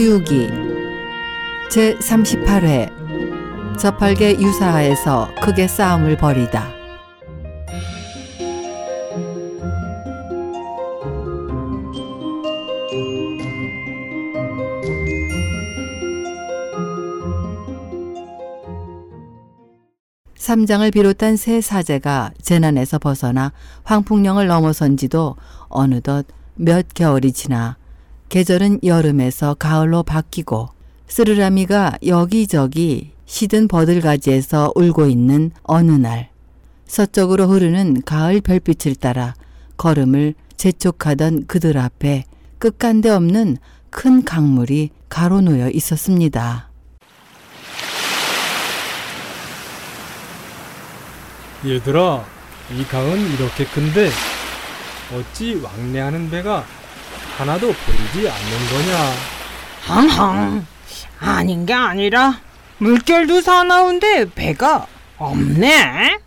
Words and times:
서유기 0.00 0.48
제38회 1.70 2.88
저팔계 3.78 4.40
유사하에서 4.40 5.28
크게 5.42 5.68
싸움을 5.68 6.16
벌이다. 6.16 6.66
삼장을 20.34 20.90
비롯한 20.92 21.36
세 21.36 21.60
사제가 21.60 22.30
재난에서 22.40 22.98
벗어나 22.98 23.52
황풍령을 23.84 24.46
넘어선 24.46 24.96
지도 24.96 25.36
어느덧 25.68 26.24
몇 26.54 26.86
겨울이 26.94 27.32
지나 27.32 27.76
계절은 28.30 28.80
여름에서 28.84 29.54
가을로 29.54 30.04
바뀌고 30.04 30.68
쓰르라미가 31.08 31.98
여기저기 32.06 33.10
시든 33.26 33.66
버들가지에서 33.66 34.72
울고 34.76 35.08
있는 35.08 35.50
어느 35.64 35.90
날 35.90 36.30
서쪽으로 36.86 37.48
흐르는 37.48 38.02
가을 38.02 38.40
별빛을 38.40 38.94
따라 38.94 39.34
걸음을 39.76 40.34
재촉하던 40.56 41.48
그들 41.48 41.76
앞에 41.76 42.22
끝간데 42.60 43.10
없는 43.10 43.56
큰 43.90 44.24
강물이 44.24 44.90
가로놓여 45.08 45.70
있었습니다. 45.70 46.70
얘들아, 51.66 52.24
이 52.78 52.84
강은 52.84 53.32
이렇게 53.32 53.64
큰데 53.64 54.08
어찌 55.12 55.56
왕래하는 55.56 56.30
배가 56.30 56.64
하나도 57.40 57.68
보이지 57.68 58.28
않는 58.28 58.68
거냐? 58.70 59.12
항항 59.80 60.66
아닌 61.18 61.64
게 61.64 61.72
아니라 61.72 62.38
물결도 62.76 63.40
사나운데 63.40 64.26
배가 64.34 64.86
없네. 65.16 66.18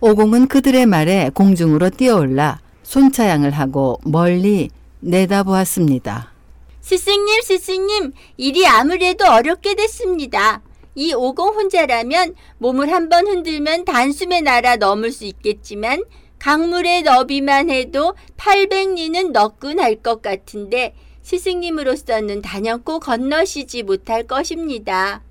오공은 0.00 0.48
그들의 0.48 0.86
말에 0.86 1.30
공중으로 1.32 1.90
뛰어올라 1.90 2.58
손차양을 2.82 3.52
하고 3.52 4.00
멀리 4.04 4.70
내다보았습니다. 4.98 6.32
스승님, 6.80 7.40
스승님, 7.42 8.12
일이 8.36 8.66
아무래도 8.66 9.24
어렵게 9.26 9.76
됐습니다. 9.76 10.60
이 10.96 11.14
오공 11.14 11.54
혼자라면 11.54 12.34
몸을 12.58 12.92
한번 12.92 13.28
흔들면 13.28 13.84
단숨에 13.84 14.40
날아 14.40 14.74
넘을 14.76 15.12
수 15.12 15.24
있겠지만 15.24 16.02
강물의 16.42 17.04
너비만 17.04 17.70
해도 17.70 18.16
800리는 18.36 19.30
너끈할 19.30 19.94
것 19.94 20.22
같은데 20.22 20.92
스승님으로서는 21.22 22.42
단연코 22.42 22.98
건너시지 22.98 23.84
못할 23.84 24.24
것입니다. 24.24 25.22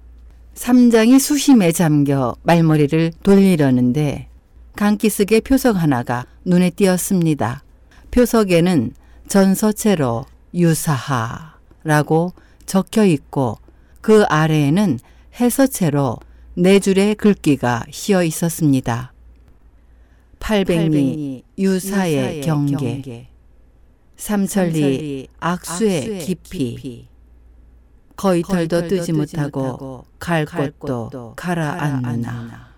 삼장이 0.54 1.20
수심에 1.20 1.74
잠겨 1.74 2.38
말머리를 2.44 3.12
돌리려는데 3.24 4.30
강기슭의 4.78 5.42
표석 5.42 5.76
하나가 5.76 6.26
눈에 6.46 6.70
띄었습니다. 6.70 7.62
표석에는 8.12 8.94
전서체로 9.28 10.24
유사하라고 10.54 12.32
적혀 12.66 13.04
있고 13.04 13.58
그 14.00 14.24
아래에는 14.30 14.98
해서체로 15.42 16.20
네 16.54 16.80
줄의 16.80 17.16
글귀가 17.16 17.84
씌어 17.92 18.24
있었습니다. 18.24 19.11
800리 20.42 21.44
유사의 21.58 22.42
경계, 22.42 23.28
삼천리 24.18 25.28
악수의 25.40 26.20
깊이, 26.20 27.08
거위털도 28.16 28.88
뜨지 28.88 29.14
못하고 29.14 30.04
갈 30.20 30.46
곳도 30.46 31.34
가라앉느나. 31.36 32.72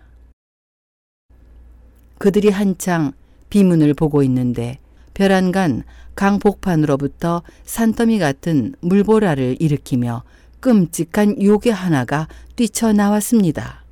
그들이 2.18 2.50
한창 2.50 3.14
비문을 3.50 3.94
보고 3.94 4.24
있는데 4.24 4.80
벼란간 5.14 5.84
강복판으로부터 6.16 7.44
산더미 7.64 8.20
같은 8.20 8.76
물보라를 8.82 9.58
일으키며 9.60 10.24
끔찍한 10.60 11.42
요괴 11.42 11.72
하나가 11.72 12.28
뛰쳐나왔습니다. 12.56 13.84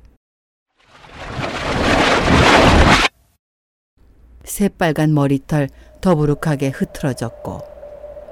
새빨간 4.44 5.14
머리털 5.14 5.68
더부룩하게 6.00 6.68
흐트러졌고 6.70 7.60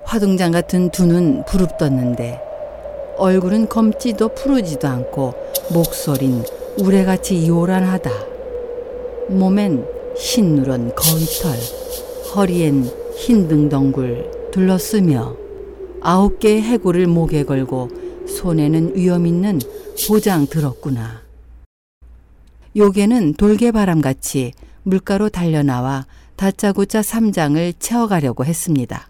화둥장 0.05 0.51
같은 0.51 0.91
두 0.91 1.07
눈 1.07 1.45
부릅떴는데 1.45 2.41
얼굴은 3.17 3.69
검지도 3.69 4.29
푸르지도 4.31 4.89
않고 4.89 5.35
목소린 5.73 6.43
우레같이 6.79 7.47
요란하다. 7.47 8.11
몸엔 9.29 9.85
흰 10.17 10.57
누런 10.57 10.95
거위털, 10.95 11.53
허리엔 12.35 12.89
흰 13.17 13.47
등덩굴 13.47 14.51
둘러쓰며 14.51 15.37
아홉 16.01 16.39
개의 16.39 16.63
해골을 16.63 17.07
목에 17.07 17.45
걸고 17.45 17.89
손에는 18.27 18.97
위험 18.97 19.27
있는 19.27 19.61
보장 20.09 20.47
들었구나. 20.47 21.23
요괴는 22.77 23.35
돌개바람같이 23.35 24.53
물가로 24.83 25.29
달려나와 25.29 26.07
다짜고짜 26.37 27.03
삼장을 27.03 27.75
채워가려고 27.79 28.45
했습니다. 28.45 29.09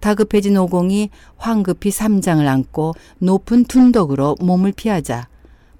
다급해진 0.00 0.56
오공이 0.56 1.10
황급히 1.36 1.90
삼장을 1.90 2.46
안고 2.46 2.94
높은 3.18 3.64
둔덕으로 3.64 4.36
몸을 4.40 4.72
피하자 4.72 5.26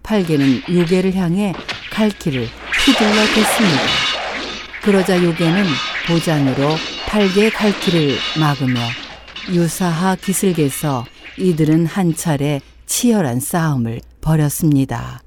팔개는 0.03 0.62
요괴를 0.71 1.15
향해 1.15 1.53
갈길을 1.93 2.47
휘둘러 2.84 3.27
댔습니다. 3.34 3.82
그러자 4.82 5.22
요괴는 5.22 5.65
보장으로 6.09 6.71
팔개의 7.06 7.50
갈길을 7.50 8.16
막으며 8.41 8.81
유사하 9.53 10.16
기슭에서 10.16 11.04
이들은 11.38 11.87
한 11.87 12.15
차례 12.15 12.60
치열한 12.87 13.41
싸움을 13.41 14.00
벌였습니다. 14.21 15.21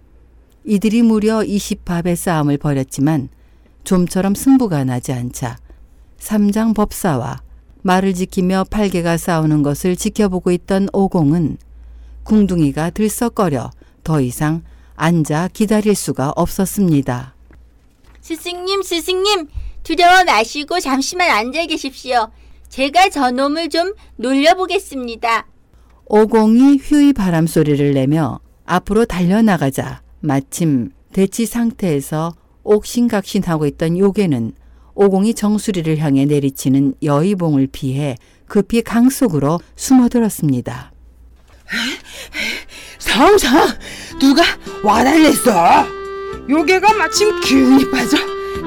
이들이 0.63 1.01
무려 1.01 1.39
20합의 1.39 2.16
싸움을 2.16 2.57
벌였지만 2.57 3.29
좀처럼 3.83 4.35
승부가 4.35 4.83
나지 4.83 5.11
않자 5.11 5.57
삼장 6.17 6.73
법사와 6.73 7.41
말을 7.81 8.13
지키며 8.13 8.66
팔개가 8.69 9.17
싸우는 9.17 9.63
것을 9.63 9.95
지켜보고 9.95 10.51
있던 10.51 10.88
오공은 10.94 11.57
궁둥이가 12.23 12.91
들썩거려 12.91 13.71
더 14.03 14.21
이상 14.21 14.63
앉아 14.95 15.50
기다릴 15.51 15.95
수가 15.95 16.31
없었습니다. 16.35 17.33
스승님, 18.21 18.83
스승님, 18.83 19.47
두려워 19.81 20.23
마시고 20.23 20.79
잠시만 20.79 21.29
앉아 21.31 21.66
계십시오. 21.66 22.29
제가 22.69 23.09
저놈을 23.09 23.69
좀 23.69 23.94
놀려보겠습니다. 24.17 25.47
오공이 26.05 26.77
휘의 26.77 27.13
바람 27.13 27.47
소리를 27.47 27.94
내며 27.94 28.39
앞으로 28.66 29.05
달려나가자 29.05 30.01
마침 30.21 30.91
대치 31.13 31.45
상태에서 31.45 32.33
옥신각신하고 32.63 33.65
있던 33.67 33.97
요괴는 33.97 34.53
오공이 34.93 35.33
정수리를 35.33 35.97
향해 35.97 36.25
내리치는 36.25 36.95
여의봉을 37.03 37.67
피해 37.71 38.17
급히 38.47 38.81
강 38.81 39.09
속으로 39.09 39.59
숨어들었습니다. 39.75 40.91
상상 43.00 43.68
누가 44.19 44.44
와달랬어? 44.83 45.85
요괴가 46.50 46.94
마침 46.94 47.39
기운이 47.41 47.89
빠져 47.89 48.17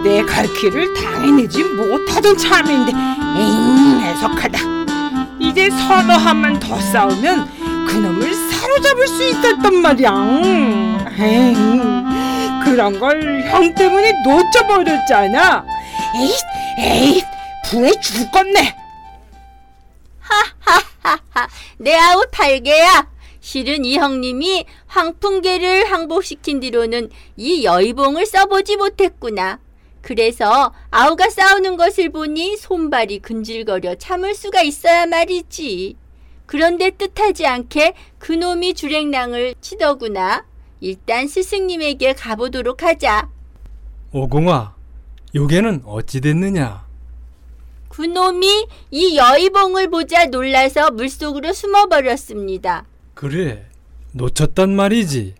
내 0.02 0.22
갈 0.26 0.46
길을 0.54 0.92
당해내지 0.94 1.62
못하던 1.64 2.36
참인데 2.36 2.92
엥 2.92 4.00
애석하다. 4.02 4.58
이제 5.40 5.70
서너 5.70 6.14
한만 6.14 6.58
더 6.58 6.78
싸우면 6.80 7.86
그놈을 7.86 8.34
사로잡을 8.34 9.06
수 9.06 9.28
있었단 9.28 9.74
말이야. 9.76 10.10
에잉, 11.18 12.64
그런 12.64 12.98
걸 12.98 13.42
형 13.50 13.74
때문에 13.74 14.12
놓쳐버렸잖아. 14.24 15.64
에잇, 16.16 16.34
에잇, 16.78 17.24
분해 17.66 17.90
죽겠네. 18.00 18.76
하하하하, 20.20 21.48
내 21.78 21.94
아우 21.94 22.24
팔계야. 22.32 23.08
실은 23.40 23.84
이 23.84 23.96
형님이 23.98 24.64
황풍괴를 24.86 25.90
항복시킨 25.92 26.60
뒤로는 26.60 27.10
이 27.36 27.64
여의봉을 27.64 28.24
써보지 28.26 28.76
못했구나. 28.76 29.58
그래서 30.00 30.72
아우가 30.90 31.28
싸우는 31.30 31.76
것을 31.76 32.10
보니 32.10 32.56
손발이 32.56 33.20
근질거려 33.20 33.96
참을 33.96 34.34
수가 34.34 34.62
있어야 34.62 35.06
말이지. 35.06 35.96
그런데 36.46 36.90
뜻하지 36.90 37.46
않게 37.46 37.94
그놈이 38.18 38.74
줄행랑을 38.74 39.54
치더구나. 39.60 40.44
일단 40.88 41.26
스승님에게 41.28 42.12
가보도록 42.12 42.82
하자. 42.82 43.30
오공아, 44.12 44.74
요괴는 45.34 45.80
어찌 45.86 46.20
됐느냐? 46.20 46.84
그놈이 47.88 48.66
이 48.90 49.16
여의봉을 49.16 49.88
보자 49.88 50.26
놀라서 50.26 50.90
물속으로 50.90 51.54
숨어버렸습니다. 51.54 52.84
그래, 53.14 53.64
놓쳤단 54.12 54.76
말이지. 54.76 55.34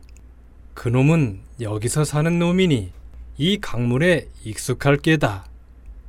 그놈은 0.73 1.41
여기서 1.61 2.05
사는 2.05 2.39
놈이니 2.39 2.93
이 3.37 3.59
강물에 3.61 4.29
익숙할 4.45 4.97
게다. 4.97 5.45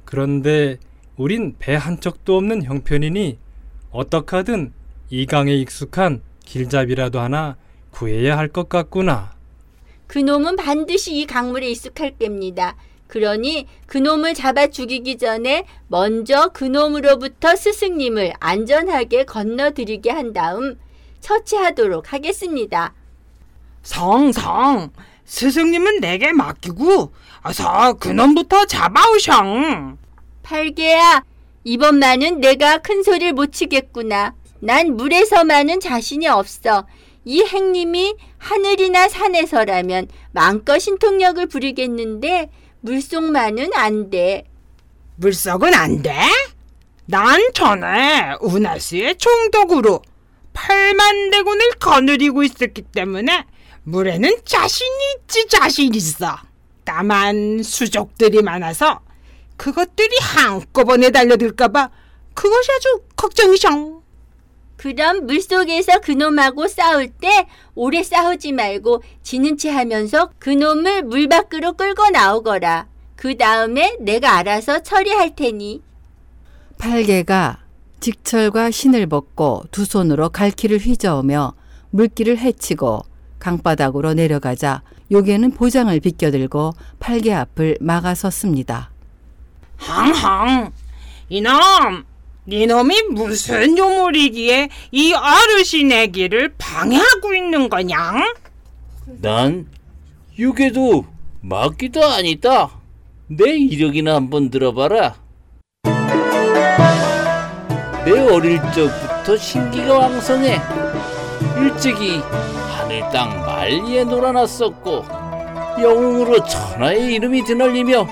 그런데 0.05 0.77
우린 1.17 1.55
배 1.59 1.75
한 1.75 1.99
척도 1.99 2.37
없는 2.37 2.63
형편이니 2.63 3.37
어떡하든 3.91 4.71
이 5.09 5.25
강에 5.25 5.53
익숙한 5.55 6.21
길잡이라도 6.45 7.19
하나 7.19 7.57
구해야 7.99 8.37
할 8.37 8.49
것 8.49 8.67
같구나. 8.67 9.33
그놈은 10.07 10.57
반드시 10.57 11.15
이 11.15 11.25
강물에 11.25 11.69
익숙할 11.69 12.11
겁니다. 12.19 12.75
그러니 13.07 13.67
그놈을 13.87 14.33
잡아 14.33 14.67
죽이기 14.67 15.17
전에 15.17 15.65
먼저 15.87 16.49
그놈으로부터 16.49 17.55
스승님을 17.55 18.33
안전하게 18.39 19.23
건너드리게 19.23 20.09
한 20.11 20.33
다음 20.33 20.77
처치하도록 21.21 22.11
하겠습니다. 22.11 22.93
성성, 23.83 24.91
스승님은 25.25 26.01
내게 26.01 26.33
맡기고 26.33 27.13
어서 27.43 27.93
그놈부터 27.93 28.65
잡아오셔. 28.65 29.95
팔개야, 30.43 31.23
이번만은 31.63 32.41
내가 32.41 32.79
큰 32.79 33.01
소리를 33.03 33.33
못 33.33 33.51
치겠구나. 33.53 34.33
난 34.59 34.95
물에서만은 34.97 35.79
자신이 35.79 36.27
없어. 36.27 36.85
이 37.25 37.43
행님이 37.43 38.15
하늘이나 38.37 39.09
산에서라면 39.09 40.07
마음껏 40.31 40.77
신통력을 40.77 41.45
부리겠는데 41.47 42.49
물속만은 42.81 43.71
안 43.73 44.11
돼. 44.11 44.45
물속은 45.15 45.73
안 45.73 46.01
돼? 46.03 46.13
난 47.07 47.41
전에 47.53 48.35
운하수의 48.41 49.17
총독으로 49.17 50.01
8만 50.53 51.31
대군을 51.31 51.71
거느리고 51.79 52.43
있었기 52.43 52.83
때문에 52.83 53.45
물에는 53.83 54.37
자신이 54.45 55.15
있지 55.19 55.47
자신 55.47 55.93
있어. 55.93 56.37
다만 56.83 57.63
수족들이 57.63 58.41
많아서 58.43 59.01
그것들이 59.57 60.15
한꺼번에 60.21 61.09
달려들까봐 61.09 61.89
그것이 62.33 62.71
아주 62.71 63.01
걱정이셔. 63.15 64.01
그럼 64.77 65.25
물속에서 65.25 65.99
그놈하고 65.99 66.67
싸울 66.67 67.09
때 67.09 67.47
오래 67.75 68.03
싸우지 68.03 68.51
말고 68.51 69.03
지는 69.23 69.57
체 69.57 69.69
하면서 69.69 70.29
그놈을 70.39 71.03
물 71.03 71.27
밖으로 71.27 71.73
끌고 71.73 72.09
나오거라. 72.09 72.87
그 73.15 73.37
다음에 73.37 73.95
내가 73.99 74.37
알아서 74.37 74.83
처리할 74.83 75.35
테니. 75.35 75.81
팔개가 76.77 77.59
직철과 77.99 78.71
신을 78.71 79.07
벗고 79.07 79.63
두 79.71 79.85
손으로 79.85 80.29
갈퀴를 80.29 80.77
휘저으며 80.79 81.53
물길을 81.91 82.37
헤치고 82.37 83.01
강바닥으로 83.39 84.13
내려가자 84.13 84.81
요괴는 85.11 85.51
보장을 85.51 85.97
비껴들고 85.99 86.73
팔개 86.99 87.33
앞을 87.33 87.77
막아섰습니다. 87.79 88.91
항항 89.77 90.71
이놈 91.29 91.53
니놈이 92.47 93.01
무슨 93.11 93.75
요물이기에 93.77 94.69
이 94.91 95.13
어르신의 95.13 96.11
길을 96.11 96.53
방해하고 96.57 97.33
있는 97.33 97.69
거냐? 97.69 97.97
난 99.21 99.67
유괴도 100.37 101.05
막기도 101.41 102.03
아니다. 102.05 102.69
내 103.27 103.49
이력이나 103.51 104.15
한번 104.15 104.51
들어봐라. 104.51 105.15
내 108.05 108.11
어릴 108.11 108.59
적부터 108.75 109.37
신기가 109.37 109.97
왕성해. 109.97 110.61
일찍이 111.59 112.19
하늘 112.77 112.99
땅 113.11 113.39
만리에 113.41 114.03
놀아났었고 114.03 115.03
영웅으로 115.81 116.43
천하의 116.45 117.15
이름이 117.15 117.43
드날리며 117.43 118.07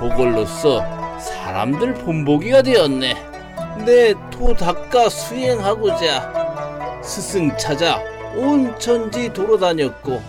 보궐로서 0.00 0.80
사람들 1.20 1.94
본보기가 1.94 2.62
되었네. 2.62 3.33
내토 3.82 4.54
닦아 4.54 5.08
수행하고자 5.08 7.00
스승 7.02 7.56
찾아 7.58 8.00
온 8.36 8.78
천지 8.78 9.32
돌아다녔고 9.32 10.22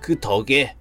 그 0.00 0.18
덕에 0.18 0.74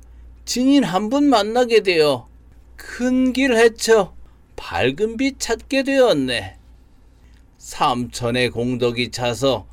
증인 0.45 0.83
한 0.83 1.09
분 1.09 1.25
만나게 1.25 1.81
되어 1.81 2.27
큰 2.75 3.33
길 3.33 3.55
헤쳐 3.55 4.13
밝은 4.55 5.17
빛 5.17 5.39
찾게 5.39 5.83
되었네. 5.83 6.57
삼천의 7.57 8.49
공덕이 8.51 9.11
차서 9.11 9.67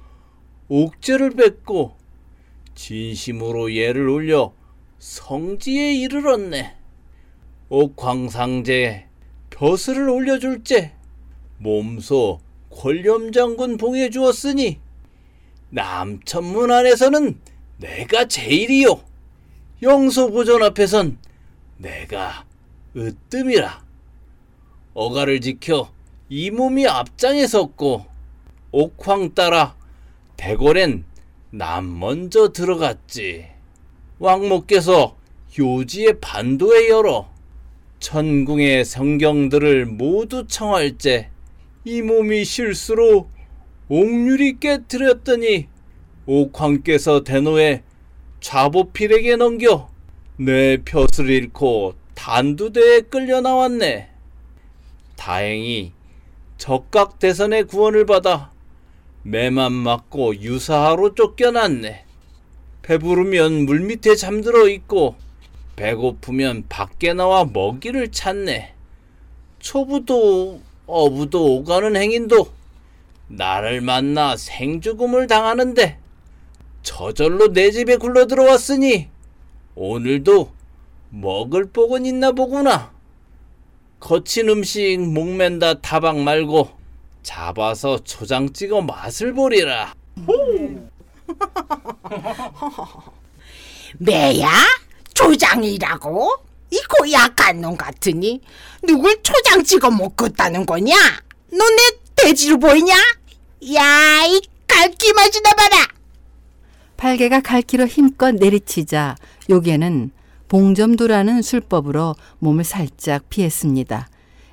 옥죄를 0.68 1.30
뱉고 1.30 1.96
진심으로 2.74 3.74
예를 3.74 4.08
올려 4.08 4.52
성지에 4.98 5.94
이르렀네. 5.94 6.76
옥황상제에 7.68 9.06
벼슬을 9.50 10.08
올려줄제 10.08 10.92
몸소 11.60 12.40
권렴장군 12.70 13.76
봉해 13.76 14.08
주었으니 14.08 14.80
남천문 15.68 16.70
안에서는 16.70 17.38
내가 17.76 18.26
제일이요. 18.26 19.02
영소보전 19.82 20.62
앞에선 20.62 21.18
내가 21.76 22.44
으뜸이라. 22.96 23.84
어가를 24.94 25.40
지켜 25.40 25.92
이 26.28 26.50
몸이 26.50 26.86
앞장에 26.86 27.46
섰고 27.46 28.06
옥황 28.72 29.34
따라 29.34 29.76
대궐엔 30.36 31.04
남 31.50 31.98
먼저 31.98 32.52
들어갔지. 32.52 33.46
왕모께서 34.18 35.16
요지의 35.58 36.20
반도에 36.20 36.88
열어 36.88 37.30
천궁의 37.98 38.84
성경들을 38.86 39.86
모두 39.86 40.46
청할제 40.46 41.28
이 41.84 42.02
몸이 42.02 42.44
실수로 42.44 43.30
옥률이 43.88 44.60
깨뜨렸더니 44.60 45.68
옥황께서 46.26 47.24
대노에 47.24 47.82
좌보필에게 48.40 49.36
넘겨 49.36 49.90
내 50.36 50.78
벼슬을 50.84 51.30
잃고 51.30 51.94
단두대에 52.14 53.00
끌려 53.02 53.40
나왔네. 53.40 54.10
다행히 55.16 55.92
적각 56.58 57.18
대선의 57.18 57.64
구원을 57.64 58.04
받아 58.04 58.52
매만 59.22 59.72
맞고 59.72 60.36
유사하로 60.36 61.14
쫓겨났네. 61.14 62.04
배부르면 62.82 63.64
물 63.64 63.80
밑에 63.80 64.16
잠들어 64.16 64.68
있고 64.68 65.16
배고프면 65.76 66.66
밖에 66.68 67.14
나와 67.14 67.44
먹이를 67.46 68.12
찾네. 68.12 68.74
초부도 69.58 70.60
어부도 70.90 71.56
오가는 71.56 71.96
행인도 71.96 72.48
나를 73.28 73.80
만나 73.80 74.36
생죽음을 74.36 75.28
당하는데 75.28 75.98
저절로 76.82 77.52
내 77.52 77.70
집에 77.70 77.96
굴러 77.96 78.26
들어왔으니 78.26 79.08
오늘도 79.74 80.52
먹을 81.10 81.70
복은 81.70 82.06
있나 82.06 82.32
보구나. 82.32 82.92
거친 83.98 84.48
음식 84.48 84.98
목맨다 84.98 85.80
타박 85.80 86.20
말고 86.20 86.70
잡아서 87.22 87.98
초장 88.02 88.50
찍어 88.52 88.80
맛을 88.82 89.34
보리라. 89.34 89.94
매야? 93.98 94.48
초장이라고? 95.14 96.49
이거 96.70 97.10
약한 97.12 97.60
놈 97.60 97.76
같으니 97.76 98.40
누굴 98.82 99.20
초장 99.22 99.62
찍어 99.64 99.90
먹겠다는 99.90 100.66
거냐? 100.66 100.94
너 101.52 101.64
내 101.64 102.00
돼지로 102.16 102.58
보이냐? 102.58 102.94
야, 103.74 104.24
이 104.26 104.40
갈기 104.66 105.12
맛이 105.14 105.40
나 105.42 105.52
봐라! 105.54 105.86
팔개가 106.96 107.40
갈퀴로 107.40 107.86
힘껏 107.86 108.32
내리치자 108.34 109.16
요괴는 109.48 110.10
봉점두라는 110.48 111.42
술법으로 111.42 112.14
몸을 112.40 112.64
살짝 112.64 113.28
피했습니다. 113.30 114.08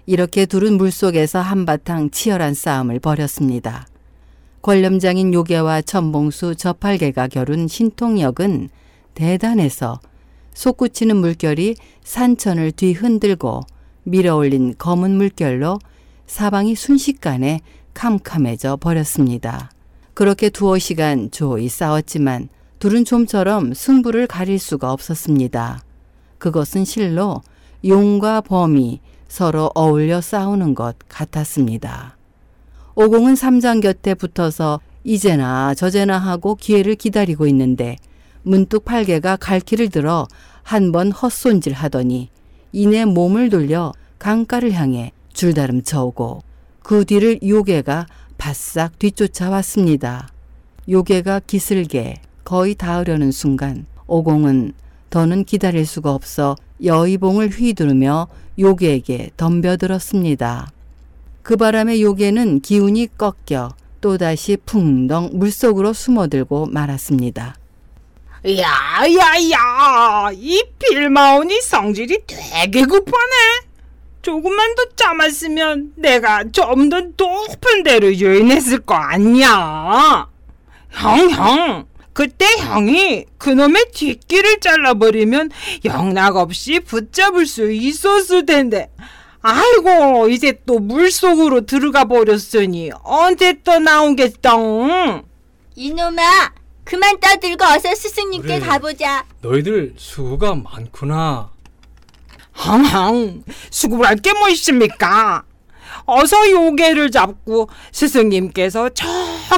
이렇게 0.05 0.45
둘은 0.45 0.77
물속에서 0.77 1.41
한바탕 1.41 2.11
치열한 2.11 2.53
싸움을 2.53 2.99
벌였습니다. 2.99 3.87
권렴장인 4.61 5.33
요괴와 5.33 5.81
천봉수 5.81 6.55
저팔계가 6.55 7.27
겨룬 7.27 7.67
신통역은 7.67 8.69
대단해서 9.13 9.99
솟구치는 10.57 11.17
물결이 11.17 11.75
산천을 12.03 12.71
뒤흔들고 12.71 13.61
밀어올린 14.05 14.73
검은 14.79 15.15
물결로 15.15 15.77
사방이 16.25 16.73
순식간에 16.73 17.59
캄캄해져 17.93 18.77
버렸습니다. 18.77 19.69
그렇게 20.15 20.49
두어 20.49 20.79
시간 20.79 21.29
조이 21.29 21.69
싸웠지만 21.69 22.49
둘은 22.79 23.05
좀처럼 23.05 23.75
승부를 23.75 24.25
가릴 24.25 24.57
수가 24.57 24.91
없었습니다. 24.91 25.83
그것은 26.39 26.85
실로 26.85 27.43
용과 27.85 28.41
범이 28.41 28.99
서로 29.27 29.69
어울려 29.75 30.21
싸우는 30.21 30.73
것 30.73 30.95
같았습니다. 31.07 32.17
오공은 32.95 33.35
삼장 33.35 33.79
곁에 33.79 34.15
붙어서 34.15 34.79
이제나 35.03 35.75
저제나 35.75 36.17
하고 36.17 36.55
기회를 36.55 36.95
기다리고 36.95 37.45
있는데 37.45 37.95
문득 38.47 38.85
팔개가 38.85 39.35
갈퀴를 39.37 39.89
들어 39.89 40.27
한 40.63 40.91
번 40.91 41.11
헛손질 41.11 41.73
하더니 41.73 42.29
이내 42.71 43.05
몸을 43.05 43.49
돌려 43.49 43.93
강가를 44.19 44.73
향해 44.73 45.11
줄다름 45.33 45.83
쳐오고 45.83 46.41
그 46.81 47.05
뒤를 47.05 47.39
요괴가 47.41 48.07
바싹 48.37 48.97
뒤쫓아왔습니다. 48.99 50.29
요괴가 50.89 51.41
기슬게 51.45 52.15
거의 52.43 52.75
닿으려는 52.75 53.31
순간 53.31 53.85
오공은 54.07 54.73
더는 55.09 55.43
기다릴 55.43 55.85
수가 55.85 56.13
없어 56.13 56.55
여의봉을 56.83 57.49
휘두르며 57.49 58.27
요괴에게 58.59 59.31
덤벼들었습니다. 59.37 60.71
그 61.43 61.55
바람에 61.55 62.01
요괴는 62.01 62.59
기운이 62.61 63.07
꺾여 63.17 63.73
또다시 64.01 64.57
풍덩 64.65 65.31
물속으로 65.33 65.93
숨어들고 65.93 66.67
말았습니다. 66.67 67.55
야야야 68.47 70.31
이 70.33 70.63
빌마온이 70.79 71.59
성질이 71.61 72.19
되게 72.25 72.83
급하네. 72.83 73.67
조금만 74.21 74.75
더 74.75 74.83
참았으면 74.95 75.93
내가 75.95 76.43
좀 76.51 76.89
더 76.89 77.01
높은 77.17 77.83
데로 77.83 78.13
유인했을 78.13 78.79
거 78.79 78.95
아니야. 78.95 80.27
형형 80.91 81.85
그때 82.13 82.45
형이 82.57 83.25
그놈의 83.37 83.91
뒷길을 83.93 84.59
잘라버리면 84.59 85.51
영락없이 85.85 86.79
붙잡을 86.79 87.45
수 87.45 87.71
있었을 87.71 88.45
텐데. 88.45 88.89
아이고 89.41 90.29
이제 90.29 90.59
또 90.65 90.79
물속으로 90.79 91.65
들어가 91.65 92.05
버렸으니 92.05 92.91
언제 93.03 93.53
또 93.63 93.79
나오겠덩 93.79 95.23
이놈아, 95.75 96.21
그만 96.87 97.19
떠들고 97.19 97.65
어서 97.65 97.93
스승님께 97.93 98.47
그래. 98.47 98.59
가보자. 98.59 99.25
너희들 99.41 99.93
수고가 99.97 100.55
많구나. 100.55 101.49
항항 102.53 103.43
수고할 103.69 104.15
게 104.15 104.33
뭐 104.33 104.49
있습니까? 104.49 105.43
어서 106.05 106.49
요괴를 106.49 107.11
잡고 107.11 107.69
스승님께서 107.91 108.89
저 108.89 109.05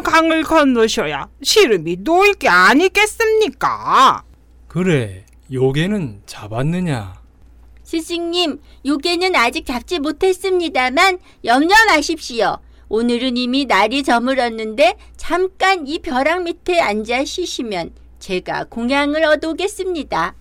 강을 0.03 0.43
건너셔야 0.43 1.27
시름이 1.43 1.97
놓일 1.99 2.33
게 2.35 2.49
아니겠습니까? 2.49 4.23
그래, 4.67 5.25
요괴는 5.51 6.23
잡았느냐? 6.25 7.19
스승님, 7.83 8.59
요괴는 8.85 9.35
아직 9.35 9.65
잡지 9.65 9.99
못했습니다만 9.99 11.19
염려 11.45 11.75
마십시오. 11.87 12.57
오늘은 12.89 13.37
이미 13.37 13.65
날이 13.65 14.01
저물었는데 14.03 14.95
잠깐 15.15 15.85
이 15.87 15.99
벼락 15.99 16.43
밑에 16.43 16.79
앉아 16.81 17.23
쉬시면 17.23 17.91
제가 18.17 18.65
공양을 18.65 19.23
얻어오겠습니다. 19.23 20.33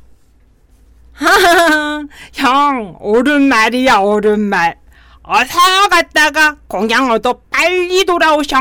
하하 1.13 2.07
형 2.33 2.97
옳은 3.01 3.43
말이야 3.43 3.99
옳은 3.99 4.41
말 4.41 4.79
어서 5.23 5.89
갔다가 5.91 6.57
공양 6.69 7.11
얻어 7.11 7.41
빨리 7.51 8.05
돌아오셔 8.07 8.57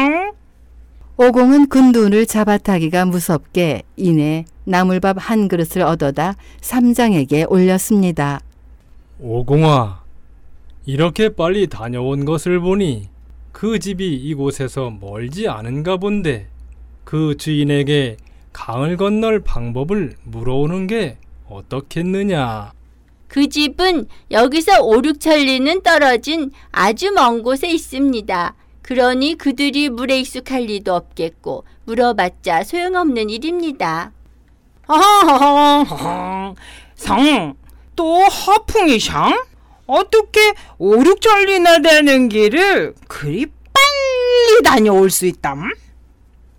오공은 1.15 1.69
근둔을 1.69 2.25
잡아타기가 2.25 3.05
무섭게 3.05 3.83
이내 3.95 4.45
나물밥 4.65 5.15
한 5.17 5.47
그릇을 5.47 5.81
얻어다 5.81 6.35
삼장에게 6.61 7.45
올렸습니다. 7.45 8.41
오공아, 9.19 10.03
이렇게 10.85 11.29
빨리 11.29 11.67
다녀온 11.67 12.25
것을 12.25 12.59
보니 12.59 13.09
그 13.57 13.79
집이 13.79 14.13
이곳에서 14.13 14.91
멀지 14.91 15.47
않은가 15.47 15.97
본데 15.97 16.47
그 17.03 17.35
주인에게 17.37 18.17
강을 18.53 18.97
건널 18.97 19.39
방법을 19.39 20.15
물어오는 20.25 20.85
게 20.85 21.17
어떻겠느냐? 21.49 22.73
그 23.27 23.49
집은 23.49 24.07
여기서 24.29 24.83
5, 24.83 25.01
6천리는 25.01 25.81
떨어진 25.81 26.51
아주 26.71 27.09
먼 27.09 27.41
곳에 27.41 27.67
있습니다. 27.67 28.53
그러니 28.83 29.39
그들이 29.39 29.89
물에 29.89 30.19
익숙할 30.19 30.65
리도 30.65 30.93
없겠고 30.93 31.63
물어봤자 31.85 32.63
소용없는 32.63 33.31
일입니다. 33.31 34.11
아하하하 34.85 36.53
성또 36.93 38.21
허풍이샹 38.21 39.56
어떻게 39.87 40.53
오륙천리나 40.77 41.79
되는 41.79 42.29
길을 42.29 42.93
그리 43.07 43.45
빨리 43.45 44.63
다녀올 44.63 45.09
수 45.09 45.25
있담? 45.25 45.71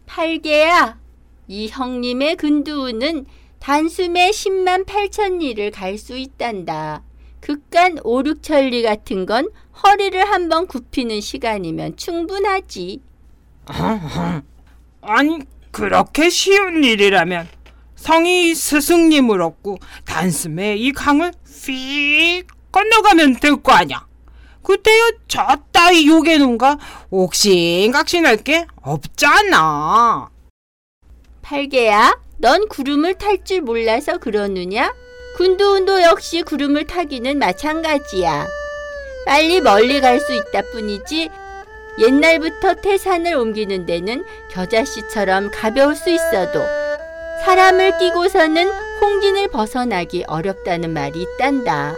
팔개야, 0.06 0.98
이 1.46 1.68
형님의 1.68 2.36
근두우는 2.36 3.26
단숨에 3.60 4.30
10만 4.30 4.86
8천 4.86 5.38
리를 5.38 5.70
갈 5.70 5.98
수 5.98 6.16
있단다. 6.16 7.02
극간 7.40 7.98
5, 8.02 8.22
6천리 8.22 8.82
같은 8.82 9.26
건 9.26 9.48
허리를 9.82 10.28
한번 10.28 10.66
굽히는 10.66 11.20
시간이면 11.20 11.96
충분하지. 11.96 13.00
아니 15.02 15.38
그렇게 15.70 16.30
쉬운 16.30 16.82
일이라면 16.82 17.46
성이 17.94 18.54
스승님을 18.54 19.40
얻고 19.42 19.78
단숨에 20.04 20.76
이 20.76 20.92
강을 20.92 21.32
휙 21.46 22.44
건너가면 22.72 23.36
될 23.40 23.56
거 23.56 23.72
아냐 23.72 24.06
그때야 24.62 25.10
저 25.28 25.46
따위 25.72 26.06
요괴놈과 26.08 26.78
옥신각신할 27.10 28.38
게 28.38 28.66
없잖아 28.82 30.28
팔개야, 31.42 32.18
넌 32.38 32.68
구름을 32.68 33.14
탈 33.14 33.42
줄 33.42 33.62
몰라서 33.62 34.18
그러느냐? 34.18 34.92
군두운도 35.38 36.02
역시 36.02 36.42
구름을 36.42 36.86
타기는 36.86 37.38
마찬가지야. 37.38 38.46
빨리 39.24 39.62
멀리 39.62 40.00
갈 40.02 40.20
수 40.20 40.34
있다 40.34 40.60
뿐이지 40.72 41.30
옛날부터 41.98 42.74
태산을 42.74 43.34
옮기는 43.34 43.86
데는 43.86 44.26
겨자씨처럼 44.50 45.50
가벼울 45.50 45.96
수 45.96 46.10
있어도 46.10 46.60
사람을 47.46 47.96
끼고서는 47.98 48.70
홍진을 49.00 49.48
벗어나기 49.48 50.24
어렵다는 50.26 50.92
말이 50.92 51.22
있단다. 51.22 51.94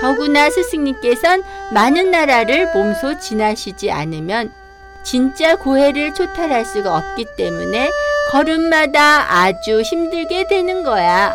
더구나 0.00 0.48
스승님께선 0.50 1.42
많은 1.72 2.10
나라를 2.10 2.72
몸소 2.72 3.18
지나시지 3.18 3.90
않으면 3.90 4.52
진짜 5.02 5.56
고해를 5.56 6.14
초탈할 6.14 6.64
수가 6.64 6.96
없기 6.96 7.26
때문에 7.36 7.90
걸음마다 8.30 9.26
아주 9.42 9.80
힘들게 9.80 10.46
되는 10.48 10.82
거야. 10.82 11.34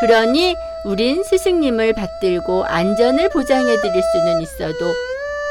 그러니 0.00 0.56
우린 0.84 1.22
스승님을 1.22 1.94
받들고 1.94 2.64
안전을 2.64 3.30
보장해 3.30 3.80
드릴 3.80 4.02
수는 4.02 4.40
있어도 4.42 4.94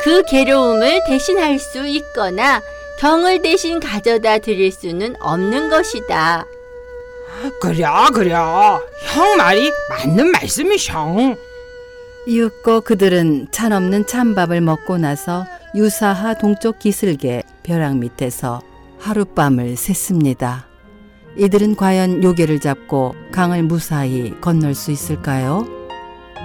그 0.01 0.24
괴로움을 0.24 1.01
대신할 1.06 1.60
수 1.60 1.86
있거나 1.86 2.62
경을 3.00 3.41
대신 3.41 3.79
가져다 3.79 4.39
드릴 4.39 4.72
수는 4.72 5.15
없는 5.20 5.70
것이다. 5.70 6.46
그래 7.62 7.86
그래 8.13 8.32
형 8.34 9.38
말이 9.38 9.72
맞는 9.89 10.32
말씀이셔 10.32 11.36
이윽고 12.29 12.81
그들은 12.81 13.48
찬 13.50 13.71
없는 13.71 14.05
찬밥을 14.05 14.62
먹고 14.62 15.00
나서 15.00 15.48
유사하 15.74 16.36
동쪽 16.36 16.77
기슭의 16.77 17.41
벼락 17.63 17.98
밑에서 17.98 18.62
하룻밤을 19.00 19.74
샜습니다. 19.74 20.65
이들은 21.38 21.75
과연 21.75 22.24
요괴를 22.24 22.59
잡고 22.59 23.15
강을 23.31 23.63
무사히 23.63 24.39
건널 24.41 24.75
수 24.75 24.91
있을까요? 24.91 25.65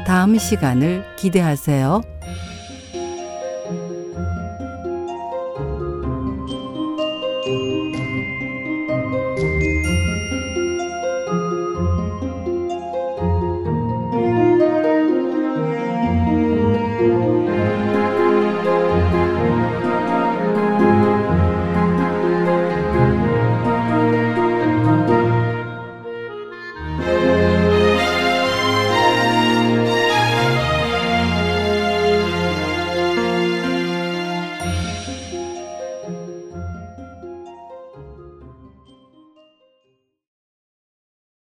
다음 0.06 0.38
시간을 0.38 1.04
기대하세요. 1.16 2.00